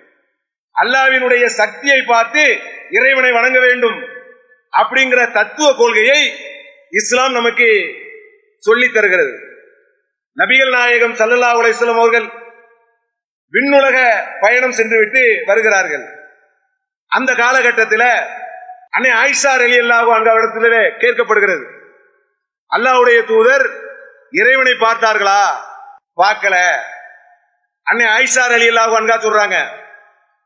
அல்லாவினுடைய 0.84 1.46
சக்தியை 1.46 2.02
பார்த்து 2.02 2.60
இறைவனை 2.92 3.32
வணங்க 3.32 3.60
வேண்டும். 3.60 4.04
அப்படிங்கிற 4.78 5.32
தத்துவ 5.32 5.76
கொள்கையை 5.78 6.36
இஸ்லாம் 6.90 7.32
நமக்கு 7.32 7.94
சொல்லித் 8.58 8.94
தருகிறது. 8.94 9.40
நபிகள் 10.38 10.72
நாயகம் 10.72 11.14
சல்லல்லா 11.14 11.52
அலிஸ்லாம் 11.56 12.00
அவர்கள் 12.00 12.30
விண்ணுலக 13.52 14.28
பயணம் 14.42 14.72
சென்றுவிட்டு 14.72 15.44
வருகிறார்கள். 15.46 16.06
அந்த 17.08 17.34
காலகட்டத்தில் 17.34 18.10
அன்னை 18.90 19.12
ஆயிஷா 19.12 19.48
அலி 19.48 19.80
அல்லாஹு 19.80 20.14
அங்க 20.14 20.34
இடத்திலே 20.34 20.78
கேட்கப்படுகிறது. 20.78 21.66
அல்லாஹ்வுடைய 22.78 23.24
தூதர் 23.24 23.87
இறைவனை 24.34 24.74
பார்த்தார்களா? 24.74 25.42
பார்க்கல. 26.18 26.56
அன்னை 27.88 28.06
ஐசார் 28.24 28.54
அலி 28.58 28.68
அல்லாஹ் 28.72 28.96
அன்கா 29.00 29.18
சொல்றாங்க 29.26 29.58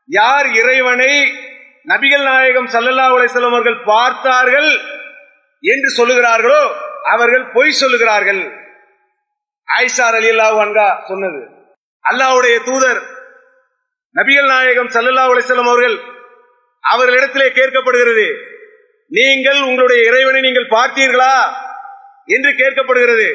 யார் 0.08 0.46
இறைவனை 0.60 1.12
நபிகள் 1.86 2.22
நாயகம் 2.22 2.68
சல்லல்லா 2.74 3.06
அலிஸ்லாம் 3.14 3.54
அவர்கள் 3.54 3.84
பார்த்தார்கள் 3.84 4.70
என்று 5.64 5.88
சொல்லுகிறார்களோ 5.98 6.60
அவர்கள் 7.14 7.44
பொய் 7.54 7.78
சொல்லுகிறார்கள். 7.80 8.42
ஐசார் 9.68 10.16
அலி 10.20 10.30
அல்லாஹ் 10.34 10.60
அன்கா 10.66 10.86
சொன்னது 11.10 11.40
அல்லாஹ்வுடைய 12.04 12.56
தூதர் 12.68 13.00
நபிகள் 14.14 14.50
நாயகம் 14.54 14.92
சல்லல்லா 14.96 15.26
அலிஸ்லாம் 15.32 15.70
அவர்கள் 15.72 15.96
அவர்களிடத்திலே 16.84 17.48
கேட்கப்படுகிறது. 17.58 18.26
நீங்கள் 19.10 19.60
உங்களுடைய 19.60 20.00
இறைவனை 20.10 20.40
நீங்கள் 20.40 20.72
பார்த்தீர்களா? 20.76 21.34
என்று 22.28 22.50
கேட்கப்படுகிறது. 22.50 23.28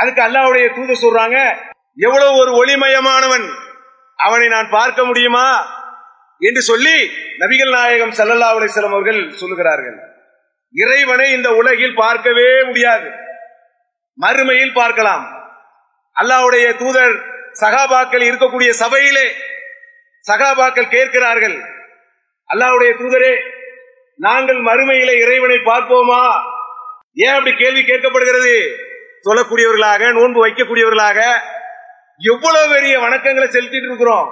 அதுக்கு 0.00 0.22
அல்லாவுடைய 0.22 0.66
தூதர் 0.74 1.02
சொல்றாங்க 1.04 1.38
எவ்வளவு 2.06 2.36
ஒரு 2.36 2.50
ஒளிமயமானவன் 2.60 3.46
அவனை 4.18 4.48
நான் 4.48 4.68
பார்க்க 4.70 5.04
முடியுமா? 5.04 5.48
என்று 6.40 6.62
சொல்லி 6.62 6.96
நபிகள் 7.38 7.72
நாயகம் 7.76 8.12
சல்லல்லா 8.18 8.48
அலிஸ்லாம் 8.50 8.96
அவர்கள் 8.96 9.20
சொல்லுகிறார்கள். 9.40 9.96
இறைவனை 10.74 11.32
இந்த 11.32 11.48
உலகில் 11.50 11.94
பார்க்கவே 11.94 12.62
முடியாது. 12.64 13.08
மறுமையில் 14.18 14.72
பார்க்கலாம். 14.72 15.24
அல்லாஹ்வுடைய 16.16 16.76
தூதர் 16.76 17.14
சகாபாக்கள் 17.60 18.24
இருக்கக்கூடிய 18.28 18.70
சபையிலே 18.82 19.26
சகாபாக்கள் 20.24 20.92
கேட்கிறார்கள் 20.94 21.56
அல்லாவுடைய 22.50 22.90
தூதரே 23.00 23.34
நாங்கள் 24.18 24.60
மறுமையில 24.60 25.10
இறைவனை 25.24 25.58
பார்ப்போமா? 25.70 26.22
ஏன் 27.24 27.34
அப்படி 27.36 27.52
கேள்வி 27.56 27.82
கேட்கப்படுகிறது? 27.82 28.56
சொல்லக்கூடியவர்களாக 29.26 30.12
நோன்பு 30.18 30.40
வைக்கக்கூடியவர்களாக 30.44 31.18
எவ்வளவு 32.20 32.68
பெரிய 32.74 32.94
வணக்கங்களை 32.98 33.48
செலுத்திட்டு 33.48 33.88
இருக்கிறோம். 33.90 34.28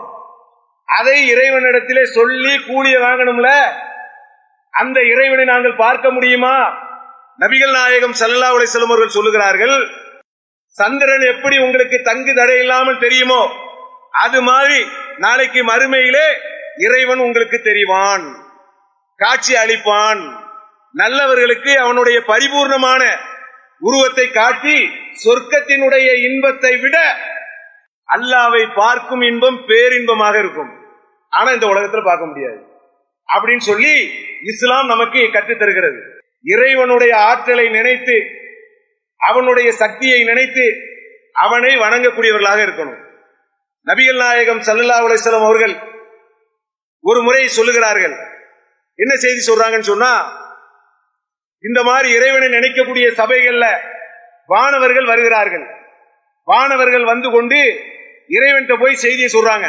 அதை 0.89 1.17
இறைவனிடத்திலே 1.35 2.03
சொல்லி 2.17 2.53
கூலிய 2.69 2.97
வாங்கணும்ல? 2.99 3.51
அந்த 4.71 4.99
இறைவனை 5.13 5.45
நாங்கள் 5.45 5.81
பார்க்க 5.85 6.11
முடியுமா? 6.11 6.57
நபிகள் 7.43 7.75
நாயகம் 7.79 8.19
சல்லா 8.21 8.49
உலை 8.57 8.67
அவர்கள் 8.87 9.15
சொல்லுகிறார்கள் 9.17 9.77
சந்திரன் 10.75 11.25
எப்படி 11.33 11.57
உங்களுக்கு 11.59 11.97
தங்கு 12.03 12.33
தடை 12.35 12.59
இல்லாமல் 12.59 12.99
தெரியுமோ 12.99 13.43
அது 14.25 14.39
மாதிரி 14.43 14.79
நாளைக்கு 15.19 15.61
மறுமையிலே 15.65 16.27
இறைவன் 16.77 17.19
உங்களுக்கு 17.19 17.59
தெரிவான் 17.65 18.25
காட்சி 19.21 19.55
அளிப்பான். 19.55 20.23
நல்லவர்களுக்கு 20.95 21.73
அவனுடைய 21.79 22.19
பரிபூர்ணமான 22.29 23.03
உருவத்தை 23.79 24.31
காட்டி 24.31 24.89
சொர்க்கத்தினுடைய 25.25 26.33
இன்பத்தை 26.33 26.77
விட 26.77 27.17
அல்லாவை 28.17 28.75
பார்க்கும் 28.75 29.21
இன்பம் 29.21 29.65
பேரின்பமாக 29.67 30.39
இருக்கும். 30.39 30.73
ஆனா 31.29 31.51
இந்த 31.51 31.67
உலகத்துல 31.67 32.05
பார்க்க 32.05 32.27
முடியாது. 32.27 32.59
அப்படின்னு 33.35 33.57
சொல்லி 33.57 34.11
இஸ்லாம் 34.43 34.87
நமக்கு 34.87 35.19
கற்றுத்தருகிறது 35.19 36.01
இறைவனுடைய 36.43 37.17
ஆற்றலை 37.17 37.69
நினைத்து 37.69 38.17
அவனுடைய 39.17 39.73
சக்தியை 39.73 40.25
நினைத்து 40.25 40.67
அவனை 41.33 41.77
வணங்கக்கூடியவர்களாக 41.77 42.61
இருக்கணும். 42.67 43.01
நபிகள் 43.87 44.17
நாயகம் 44.17 44.61
சல்லல்லா 44.61 44.97
அலிஸ்லாம் 44.99 45.45
அவர்கள் 45.45 45.75
ஒரு 47.01 47.23
முறை 47.23 47.49
சொல்லுகிறார்கள். 47.57 48.17
என்ன 48.95 49.15
செய்தி 49.15 49.53
சொல்றாங்கன்னு 49.53 49.91
சொன்னா 49.93 50.45
இந்த 51.69 51.83
மாதிரி 51.83 52.09
இறைவனை 52.15 52.49
நினைக்கக்கூடிய 52.49 53.07
சபைகள்ல 53.21 53.67
வானவர்கள் 54.47 55.05
வருகிறார்கள். 55.05 55.67
வானவர்கள் 56.45 57.05
வந்து 57.05 57.31
கொண்டு 57.31 57.61
இறைவன்கிட்ட 58.29 58.81
போய் 58.81 58.95
செய்தியை 58.95 59.29
சொல்றாங்க. 59.33 59.67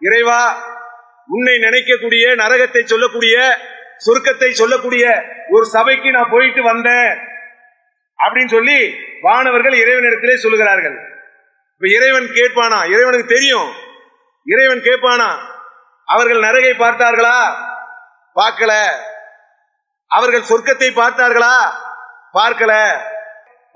இறைவா 0.00 0.40
உன்னை 1.26 1.54
நினைக்கக்கூடிய 1.54 2.34
நரகத்தை 2.34 2.84
சொல்லக்கூடிய 2.84 3.56
சொர்க்கத்தை 4.06 4.50
சொல்லக்கூடிய 4.50 5.22
ஒரு 5.48 5.64
சபைக்கு 5.64 6.10
நான் 6.10 6.30
போயிட்டு 6.30 6.62
வந்தேன் 6.62 7.12
அப்படின்னு 8.18 8.48
சொல்லி 8.48 8.94
வானவர்கள் 9.20 9.72
இறைவனிடத்திலே 9.72 10.34
சொல்லுகிறார்கள். 10.42 10.96
இப்ப 11.74 11.88
இறைவன் 11.98 12.28
கேட்பானா? 12.34 12.78
இறைவனுக்கு 12.92 13.26
தெரியும். 13.26 13.70
இறைவன் 14.44 14.78
கேட்பானா? 14.78 15.30
அவர்கள் 16.04 16.40
நரகை 16.40 16.72
பார்த்தார்களா? 16.78 17.38
பார்க்கல. 18.34 18.72
அவர்கள் 20.16 20.48
சொர்க்கத்தை 20.50 20.88
பார்த்தார்களா? 21.00 21.54
பார்க்கல. 22.38 22.72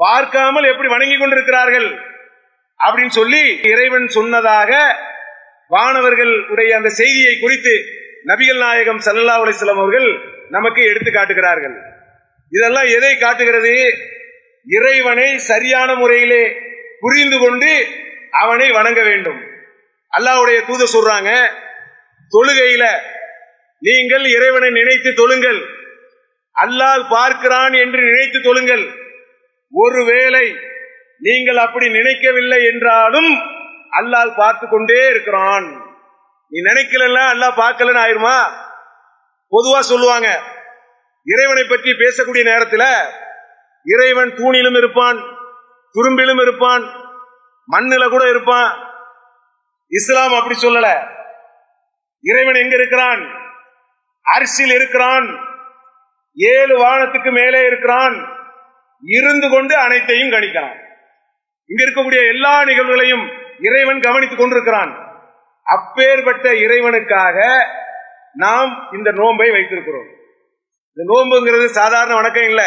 பார்க்காமல் 0.00 0.71
எப்படி 0.71 0.88
வணங்கி 0.88 1.16
கொண்டிருக்கிறார்கள்? 1.18 1.88
அப்படின்னு 2.80 3.14
சொல்லி 3.18 3.42
இறைவன் 3.62 4.09
சொன்னதாக 4.09 4.73
வானவர்கள் 5.68 6.33
உடைய 6.49 6.76
அந்த 6.76 6.88
செய்தியை 6.88 7.35
குறித்து 7.40 7.75
நபிகள் 8.25 8.61
நாயகம் 8.64 9.00
சல்லா 9.07 9.35
அலிஸ்லாம் 9.42 9.83
அவர்கள் 9.83 10.09
நமக்கு 10.49 10.83
எடுத்து 10.85 11.11
காட்டுகிறார்கள். 11.12 11.76
இதெல்லாம் 12.52 12.88
எதை 12.97 13.12
காட்டுகிறது? 13.18 13.75
இறைவனை 14.66 15.38
சரியான 15.50 15.90
முறையிலே 15.95 16.42
புரிந்து 17.00 17.38
கொண்டு 17.38 17.71
அவனை 18.42 18.68
வணங்க 18.78 19.00
வேண்டும். 19.02 19.40
அல்லாஹ்வுடைய 20.12 20.59
தூத 20.68 20.87
சொல்றாங்க 20.95 21.30
தொழுகையில 22.33 22.85
நீங்கள் 23.83 24.25
இறைவனை 24.37 24.71
நினைத்து 24.71 25.11
தொழுங்கள். 25.21 25.61
அல்லாஹ் 26.62 27.02
பார்க்கிறான் 27.08 27.72
என்று 27.72 28.00
நினைத்து 28.08 28.38
தொழுங்கள். 28.38 28.84
ஒருவேளை 29.72 30.46
நீங்கள் 31.18 31.56
அப்படி 31.56 31.86
நினைக்கவில்லை 31.88 32.60
என்றாலும் 32.64 33.30
அல்லாஹ் 33.98 34.36
பார்த்து 34.36 34.68
கொண்டே 34.68 35.08
இருக்கிறான். 35.08 35.66
நீ 36.52 36.58
நினைக்கலன்னா 36.70 37.24
அல்லாஹ் 37.34 37.58
பார்க்கலன்னு 37.62 38.02
ஆயிருமா? 38.04 38.36
பொதுவா 39.52 39.78
சொல்லுவாங்க 39.78 40.28
இறைவனை 41.26 41.64
பற்றி 41.64 41.90
பேசக்கூடிய 41.92 42.44
நேரத்தில் 42.44 42.90
இறைவன் 43.86 44.30
தூணிலும் 44.30 44.76
இருப்பான் 44.76 45.18
துரும்பிலும் 45.94 46.40
இருப்பான் 46.40 46.84
மண்ணில 47.68 48.04
கூட 48.08 48.28
இருப்பான். 48.28 48.70
இஸ்லாம் 49.92 50.34
அப்படி 50.38 50.56
சொல்லல. 50.62 50.88
இறைவன் 52.24 52.54
எங்க 52.54 52.74
இருக்கிறான்? 52.76 53.20
அரிசியில் 54.26 54.74
இருக்கிறான். 54.74 55.48
ஏழு 56.38 56.78
வானத்துக்கு 56.78 57.30
மேலே 57.33 57.66
இருக்கிறான். 57.66 58.28
இருந்து 59.02 59.50
கொண்டு 59.50 59.76
அனைத்தையும் 59.76 60.30
கணிக்கிறான். 60.30 60.76
இங்க 61.66 61.85
இருக்கக்கூடிய 61.85 62.28
எல்லா 62.28 62.62
நிகழ்வுகளையும் 62.62 63.30
இறைவன் 63.61 64.00
கவனித்துக் 64.00 64.39
கொண்டிருக்கிறான். 64.39 65.23
அப்பேற்பட்ட 65.62 66.52
இறைவனுக்காக 66.52 67.65
நாம் 68.32 68.89
இந்த 68.93 69.10
நோன்பை 69.10 69.50
வைத்திருக்கிறோம். 69.50 70.08
இந்த 70.95 71.04
நோன்புங்கிறது 71.06 71.65
சாதாரண 71.65 72.15
வணக்கம் 72.15 72.43
இல்லை. 72.43 72.67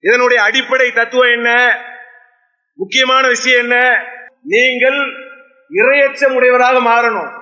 இதனுடைய 0.00 0.42
அடிப்படை 0.42 0.92
தத்துவம் 0.92 1.30
என்ன? 1.30 1.78
முக்கியமான 2.74 3.26
விஷயம் 3.26 3.60
என்ன? 3.60 4.04
நீங்கள் 4.42 4.98
இரையச்சம் 5.70 6.34
உடையவராக 6.34 6.78
மாறணும். 6.78 7.40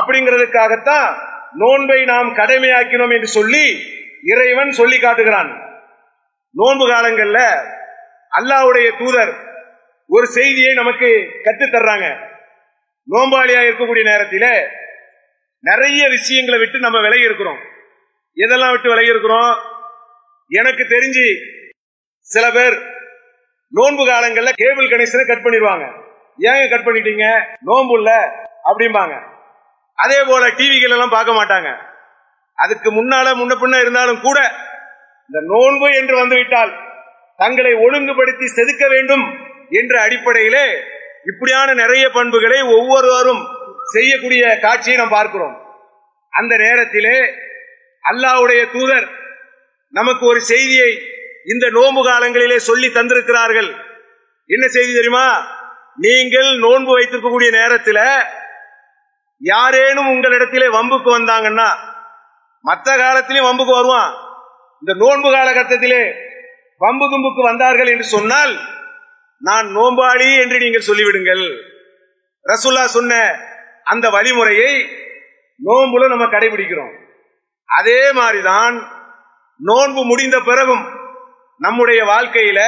அப்படிங்கிறதுக்காகத்தான் 0.00 1.14
நோன்பை 1.52 2.04
நாம் 2.04 2.36
கடமையாக்கினோம் 2.36 3.14
என்று 3.14 3.26
சொல்லி 3.26 4.00
இறைவன் 4.22 4.70
சொல்லி 4.70 5.00
காட்டுகிறான். 5.00 5.50
நோன்பு 6.54 6.88
காலங்கள்ல 6.88 7.66
அல்லாஹ்வுடைய 8.40 8.98
தூதர் 8.98 9.50
ஒரு 10.06 10.26
செய்தியை 10.26 10.74
நமக்கு 10.74 11.40
கற்றுத் 11.42 11.74
தர்றாங்க 11.74 12.30
நோம்பாளியா 13.10 13.60
இருக்கக்கூடிய 13.60 14.02
நேரத்தில் 14.02 14.68
நிறைய 15.60 16.08
விஷயங்களை 16.08 16.60
விட்டு 16.60 16.78
நம்ம 16.78 17.00
விலகி 17.00 17.22
இருக்கிறோம். 17.22 17.58
எதெல்லாம் 18.36 18.70
விட்டு 18.70 18.88
விலகி 18.88 19.08
இருக்கிறோம்? 19.08 19.58
எனக்கு 20.48 20.82
தெரிஞ்சு 20.82 21.36
சில 22.20 22.50
பேர் 22.50 22.82
நோன்பு 23.68 24.06
காலங்கள்ல 24.06 24.50
கேபிள் 24.54 24.88
கனெக்ஷனை 24.88 25.26
கட் 25.26 25.44
பண்ணிடுவாங்க. 25.44 25.92
ஏங்க 26.38 26.70
கட் 26.70 26.86
பண்ணிட்டீங்க? 26.86 27.56
நோன்பு 27.60 27.96
இல்ல 27.96 28.26
அப்படிம்பாங்க. 28.64 29.22
அதே 29.94 30.22
போல 30.26 30.48
டிவிகள் 30.48 30.90
எல்லாம் 30.90 31.08
பார்க்க 31.08 31.32
மாட்டாங்க. 31.32 31.91
அதுக்கு 32.62 32.88
முன்னால 32.98 33.26
முன்ன 33.40 33.52
பின்ன 33.62 33.80
இருந்தாலும் 33.84 34.24
கூட 34.26 34.38
இந்த 35.30 35.40
நோன்பு 35.52 35.88
என்று 36.00 36.14
வந்துவிட்டால் 36.20 36.72
தங்களை 37.42 37.72
ஒழுங்குபடுத்தி 37.84 38.46
செதுக்க 38.56 38.84
வேண்டும் 38.94 39.24
என்ற 39.80 39.94
அடிப்படையிலே 40.06 40.66
இப்படியான 41.30 41.68
நிறைய 41.82 42.04
பண்புகளை 42.16 42.58
ஒவ்வொருவரும் 42.76 43.42
செய்யக்கூடிய 43.94 44.42
காட்சியை 44.64 44.96
நாம் 44.98 45.16
பார்க்கிறோம். 45.18 45.54
அந்த 46.32 46.52
நேரத்திலே 46.64 47.16
அல்லாஹ்வுடைய 48.04 48.62
தூதர் 48.74 49.06
நமக்கு 49.94 50.24
ஒரு 50.32 50.40
செய்தியை 50.52 50.90
இந்த 51.52 51.66
நோன்பு 51.76 52.02
காலங்களிலே 52.08 52.58
சொல்லி 52.68 52.88
தந்திருக்கிறார்கள். 52.98 53.70
என்ன 54.50 54.64
செய்தி 54.76 54.92
தெரியுமா? 54.94 55.26
நீங்கள் 56.04 56.50
நோன்பு 56.64 56.90
வைத்திருக்கக்கூடிய 56.96 57.50
நேரத்தில் 57.60 58.04
யாரேனும் 59.40 60.10
உங்களிடத்திலே 60.12 60.68
வம்புக்கு 60.76 61.10
வந்தாங்கன்னா 61.18 61.68
மற்ற 62.62 62.96
காலத்திலும் 62.96 63.44
வம்புக்கு 63.44 63.74
வருவான். 63.74 64.14
இந்த 64.86 65.06
நோன்பு 65.06 65.28
காலகட்டத்திலே 65.28 66.14
வம்பு 66.78 67.04
தும்புக்கு 67.04 67.42
வந்தார்கள் 67.42 67.86
என்று 67.86 68.04
சொன்னால் 68.04 68.56
நான் 69.38 69.66
நோம்பாளி 69.66 70.40
என்று 70.40 70.58
நீங்கள் 70.58 70.86
சொல்லிவிடுங்கள். 70.86 71.60
ரசுல்லா 72.46 72.84
சொன்ன 72.84 73.38
அந்த 73.84 74.08
வழிமுறையை 74.08 74.86
நோன்புல 75.64 76.08
நம்ம 76.08 76.24
கடைபிடிக்கிறோம். 76.24 76.94
அதே 77.64 78.12
மாதிரிதான் 78.12 78.74
நோன்பு 79.56 80.04
முடிந்த 80.04 80.40
பிறகும் 80.40 81.00
நம்முடைய 81.58 82.04
வாழ்க்கையில 82.04 82.60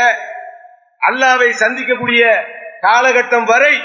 அல்லாவை 1.11 1.51
சந்திக்கக்கூடிய 1.61 2.45
காலகட்டம் 2.83 3.45
வரை 3.45 3.81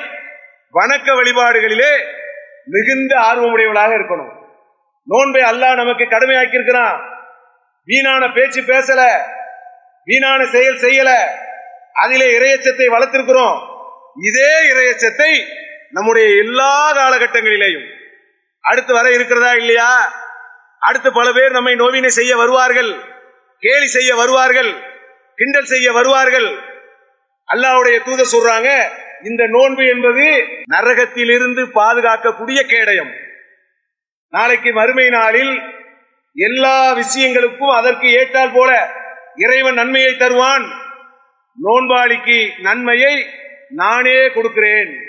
வணக்க 0.73 1.13
வழிபாடுகளிலே 1.13 1.91
மிகுந்த 2.65 3.15
ஆர்வமுடையவளாக 3.15 3.91
இருக்கணும். 3.93 4.38
நோன்பை 5.03 5.41
அல்லாஹ் 5.41 5.75
நமக்கு 5.75 6.03
கடுமையாக்கி 6.03 6.53
இருக்கிறான் 6.53 7.17
வீணான 7.85 8.27
பேச்சு 8.27 8.61
பேசல. 8.61 9.11
வீணான 10.05 10.45
செயல் 10.45 10.79
செய்யல. 10.79 11.15
அதிலே 11.93 12.25
இரையச்சத்தை 12.25 12.87
வளர்த்திருக்கிறோம். 12.87 13.59
இதே 14.21 14.59
இரையச்சத்தை 14.73 15.45
நம்முடைய 15.91 16.37
எல்லா 16.37 16.93
காலகட்டங்களிலேயும். 16.95 17.89
அடுத்து 18.61 18.93
வர 18.93 19.09
இருக்கிறதா 19.09 19.53
இல்லையா? 19.53 20.13
அடுத்து 20.79 21.13
பல 21.13 21.31
பேர் 21.31 21.51
நம்மை 21.51 21.75
நோவினை 21.75 22.09
செய்ய 22.09 22.35
வருவார்கள். 22.35 22.95
கேலி 23.59 23.87
செய்ய 23.87 24.15
வருவார்கள். 24.15 24.73
கிண்டல் 25.35 25.65
செய்ய 25.65 25.91
வருவார்கள். 25.91 26.47
அல்லாவுடைய 27.53 27.99
தூத 28.05 28.25
சொல்றாங்க 28.31 28.89
இந்த 29.23 29.47
நோன்பு 29.47 29.87
என்பது 29.87 30.47
நரகத்திலிருந்து 30.69 31.65
பாதுகாக்கக்கூடிய 31.73 32.67
கேடயம். 32.67 33.27
நாளைக்கு 34.29 34.73
மறுமை 34.73 35.09
நாளில் 35.09 35.61
எல்லா 36.33 36.95
விஷயங்களுக்கும் 36.95 37.75
அதற்கு 37.75 38.11
ஏற்றால் 38.11 38.51
போல 38.53 38.91
இறைவன் 39.35 39.73
நன்மையை 39.73 40.17
தருவான். 40.17 40.69
நோன்பாளிக்கு 41.63 42.61
நன்மையை 42.61 43.29
நானே 43.69 44.31
கொடுக்கிறேன். 44.31 45.01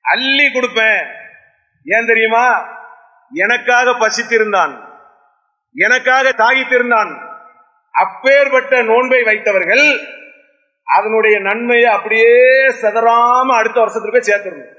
அள்ளி 0.00 0.46
கொடுப்பேன். 0.46 1.06
ஏன் 1.84 2.06
தெரியுமா? 2.06 2.68
எனக்காக 3.32 3.90
பசித்திருந்தான். 3.90 4.88
எனக்காக 5.74 6.28
தாகித்திருந்தான். 6.28 7.36
அப்பேற்பட்ட 7.90 8.82
நோன்பை 8.82 9.22
வைத்தவர்கள் 9.22 10.08
அதனுடைய 10.84 11.38
நன்மையை 11.38 11.90
அப்படியே 11.90 12.66
செதறாம 12.82 13.56
அடுத்த 13.56 13.80
வருஷத்துக்கு 13.80 14.20
போய் 14.20 14.36
சேர்த்துடணும். 14.36 14.74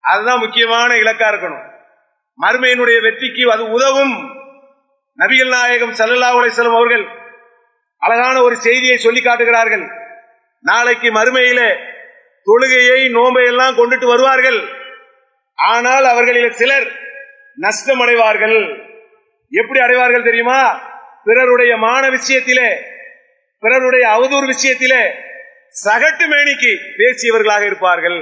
அதுதான் 0.00 0.38
முக்கியமான 0.38 0.94
இலக்கா 0.94 1.32
இருக்கணும். 1.32 1.67
மறுமையினுடைய 2.42 3.00
வெற்றிக்கு 3.02 3.52
அது 3.52 3.70
உதவும். 3.70 4.14
நபிகள் 5.18 5.48
நாயகம் 5.48 5.94
சல்லல்லா 5.94 6.28
அலிஸ்லாம் 6.40 6.78
அவர்கள் 6.80 7.04
அழகான 7.98 8.42
ஒரு 8.42 8.56
செய்தியை 8.56 8.96
சொல்லி 8.96 9.22
காட்டுகிறார்கள். 9.22 9.86
நாளைக்கு 10.60 11.08
மறுமையில 11.10 11.60
தொழுகையை 12.46 13.10
நோம்பை 13.10 13.44
எல்லாம் 13.44 13.76
கொண்டுட்டு 13.76 14.06
வருவார்கள். 14.06 14.60
ஆனால் 15.54 16.04
அவர்களில் 16.04 16.52
சிலர் 16.52 16.88
நஷ்டம் 17.54 18.00
அடைவார்கள் 18.00 18.86
எப்படி 19.52 19.80
அடைவார்கள் 19.80 20.22
தெரியுமா? 20.22 20.80
பிறருடைய 21.24 21.76
மான 21.76 22.08
விஷயத்திலே 22.08 22.68
பிறருடைய 23.58 24.04
அவதூறு 24.08 24.46
விஷயத்திலே 24.54 25.02
சகட்டு 25.84 26.26
மேனிக்கு 26.32 26.72
பேசியவர்களாக 26.98 27.64
இருப்பார்கள். 27.66 28.20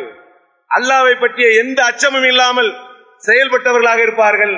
அல்லாவை 0.70 1.20
பற்றிய 1.20 1.62
எந்த 1.62 1.84
அச்சமும் 1.84 2.24
இல்லாமல் 2.24 2.85
செயல்பட்டவர்களாக 3.18 3.98
இருப்பார்கள். 3.98 4.54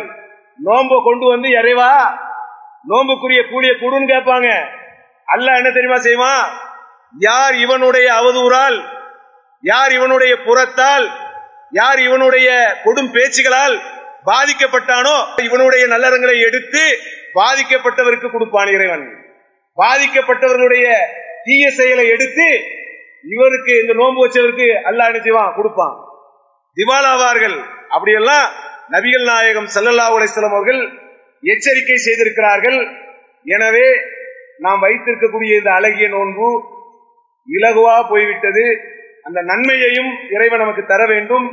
நோன்பை 0.59 0.97
கொண்டு 1.05 1.27
வந்து 1.27 1.49
இறைவா 1.49 1.91
நோன்புக்குரிய 2.85 3.47
கூலிய 3.51 3.73
கூடுன்னு 3.73 4.13
கேட்பாங்க. 4.15 4.49
அல்லாஹ் 5.29 5.57
என்ன 5.57 5.71
தெரியுமா 5.71 5.99
செய்வான்? 5.99 6.45
யார் 7.19 7.55
இவனுடைய 7.55 8.13
அவதூறால் 8.21 8.79
யார் 9.61 9.93
இவனுடைய 9.93 10.43
புறத்தால் 10.43 11.07
யார் 11.71 11.99
இவனுடைய 11.99 12.79
கொடும் 12.85 13.13
பேச்சுகளால் 13.13 13.77
பாதிக்கப்பட்டானோ 14.25 15.17
இவனுடைய 15.37 15.87
நல்லறங்களை 15.87 16.37
எடுத்து 16.49 16.83
பாதிக்கப்பட்டவருக்கு 17.35 18.31
கொடுப்பான் 18.31 18.67
இறைவன். 18.67 19.07
பாதிக்கப்பட்டவர்களுடைய 19.79 20.87
தீய 21.45 21.71
செயலை 21.71 22.09
எடுத்து 22.09 22.49
இவருக்கு 23.25 23.81
இந்த 23.81 23.93
நோன்பு 23.93 24.21
வச்சவருக்கு 24.25 24.69
அல்லாஹ் 24.89 25.07
என்ன 25.07 25.23
செய்வான்? 25.23 25.55
கொடுப்பான். 25.57 26.08
திவாலாவார்கள். 26.77 27.57
அப்படியெல்லாம் 27.95 28.47
நபிகள் 28.95 29.27
நாயகம் 29.31 29.69
சல்லல்லா 29.75 30.07
அலைஹி 30.17 30.45
அவர்கள் 30.51 30.81
எச்சரிக்கை 31.53 31.99
செய்திருக்கிறார்கள். 32.07 32.79
எனவே 33.55 33.87
நாம் 34.65 34.83
வைத்திருக்கக்கூடிய 34.85 35.53
இந்த 35.61 35.71
அழகிய 35.79 36.07
நோன்பு 36.15 36.49
இலகுவா 37.49 37.97
போய்விட்டது. 38.13 38.65
அந்த 39.27 39.41
நன்மையையும் 39.51 40.11
இறைவன் 40.35 40.63
நமக்கு 40.63 40.85
தர 40.93 41.03
வேண்டும். 41.13 41.47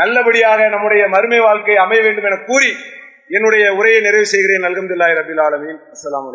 நல்லபடியாக 0.00 0.60
நம்முடைய 0.74 1.02
மறுமை 1.14 1.40
வாழ்க்கை 1.46 1.76
அமைய 1.84 2.00
வேண்டும் 2.06 2.26
என 2.28 2.38
கூறி 2.48 2.70
என்னுடைய 3.36 3.64
உரையை 3.78 4.00
நிறைவு 4.06 4.26
செய்கிறேன். 4.32 4.64
அல்கம்துல்லாய் 4.68 5.14
ரபில் 5.18 5.42
ஆலமீன். 5.46 5.78
அஸ்லாம் 5.94 6.26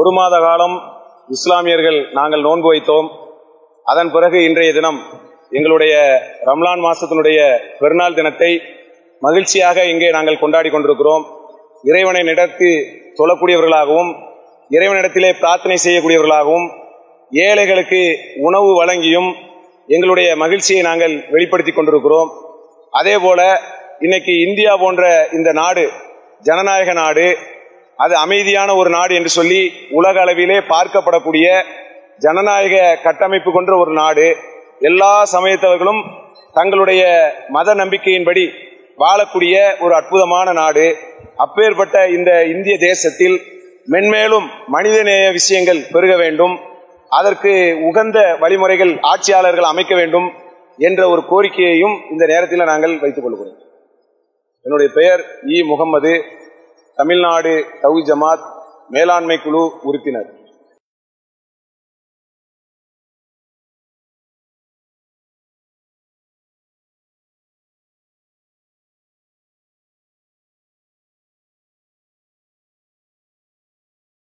ஒரு 0.00 0.10
மாத 0.18 0.34
காலம் 0.46 0.76
இஸ்லாமியர்கள் 1.36 1.98
நாங்கள் 2.18 2.46
நோன்பு 2.48 2.68
வைத்தோம். 2.72 3.08
அதன் 3.86 4.12
பிறகு 4.16 4.38
இன்றைய 4.48 4.72
தினம் 4.78 5.00
எங்களுடைய 5.52 5.94
ரம்லான் 6.48 6.82
மாசத்தினுடைய 6.86 7.38
பெருநாள் 7.80 8.16
தினத்தை 8.18 8.50
மகிழ்ச்சியாக 9.22 9.84
இங்கே 9.92 10.08
நாங்கள் 10.16 10.42
கொண்டாடி 10.42 10.68
கொண்டிருக்கிறோம். 10.70 11.24
இறைவனை 11.90 12.22
நடத்தி 12.30 12.72
தொழக்கூடியவர்களாகவும் 13.18 14.10
இறைவனிடத்திலே 14.76 15.30
பிரார்த்தனை 15.42 15.76
செய்யக்கூடியவர்களாகவும் 15.84 16.66
ஏழைகளுக்கு 17.32 18.02
உணவு 18.48 18.70
வழங்கியும் 18.80 19.30
எங்களுடைய 19.94 20.28
மகிழ்ச்சியை 20.42 20.82
நாங்கள் 20.88 21.14
வெளிப்படுத்தி 21.34 21.72
கொண்டிருக்கிறோம். 21.72 22.30
அதே 23.00 23.14
போல 23.24 23.40
இன்னைக்கு 24.06 24.32
இந்தியா 24.46 24.72
போன்ற 24.82 25.04
இந்த 25.38 25.50
நாடு 25.60 25.84
ஜனநாயக 26.48 26.92
நாடு 27.02 27.26
அது 28.04 28.14
அமைதியான 28.24 28.74
ஒரு 28.80 28.90
நாடு 28.96 29.12
என்று 29.18 29.30
சொல்லி 29.38 29.60
உலக 29.98 30.18
அளவிலே 30.24 30.58
பார்க்கப்படக்கூடிய 30.72 31.46
ஜனநாயக 32.24 32.76
கட்டமைப்பு 33.06 33.50
கொண்ட 33.56 33.72
ஒரு 33.82 33.92
நாடு. 34.02 34.28
எல்லா 34.80 35.26
சமயத்தவர்களும் 35.32 36.04
தங்களுடைய 36.52 37.32
மத 37.48 37.74
நம்பிக்கையின்படி 37.74 38.50
வாழக்கூடிய 38.98 39.80
ஒரு 39.80 39.94
அற்புதமான 39.94 40.52
நாடு. 40.52 40.96
அப்பேற்பட்ட 41.36 42.08
இந்த 42.08 42.44
இந்திய 42.44 42.78
தேசத்தில் 42.78 43.40
மென்மேலும் 43.88 44.46
மனிதநேய 44.66 45.30
விஷயங்கள் 45.30 45.86
பெருக 45.92 46.16
வேண்டும். 46.16 46.58
அதற்கு 47.08 47.78
உகந்த 47.82 48.36
வழிமுறைகள் 48.40 48.98
ஆட்சியாளர்கள் 49.00 49.64
அமைக்க 49.64 49.94
வேண்டும் 49.94 50.32
என்ற 50.78 51.08
ஒரு 51.08 51.22
கோரிக்கையையும் 51.30 52.10
இந்த 52.10 52.26
நேரத்தில் 52.26 52.62
நாங்கள் 52.62 52.98
வைத்துக் 52.98 53.24
கொள்கிறோம். 53.24 53.56
என்னுடைய 54.62 54.92
பெயர் 54.94 55.24
இ. 55.46 55.64
முகம்மது. 55.64 56.24
தமிழ்நாடு 56.96 57.66
தவு 57.82 58.02
ஜமாத் 58.06 58.44
மேலாண்மை 58.88 59.38
குழு 59.38 59.80
உறுப்பினர். 59.82 60.37